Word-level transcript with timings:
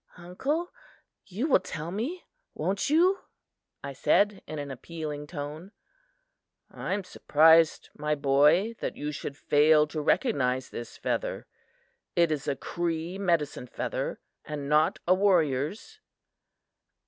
"Uncle, 0.17 0.71
you 1.27 1.45
will 1.45 1.59
tell 1.59 1.91
me, 1.91 2.23
won't 2.55 2.89
you?" 2.89 3.19
I 3.83 3.93
said, 3.93 4.41
in 4.47 4.57
an 4.57 4.71
appealing 4.71 5.27
tone. 5.27 5.73
"I 6.71 6.95
am 6.95 7.03
surprised, 7.03 7.89
my 7.95 8.15
boy, 8.15 8.73
that 8.79 8.97
you 8.97 9.11
should 9.11 9.37
fail 9.37 9.85
to 9.85 10.01
recognize 10.01 10.71
this 10.71 10.97
feather. 10.97 11.45
It 12.15 12.31
is 12.31 12.47
a 12.47 12.55
Cree 12.55 13.19
medicine 13.19 13.67
feather, 13.67 14.19
and 14.43 14.67
not 14.67 14.97
a 15.07 15.13
warrior's." 15.13 15.99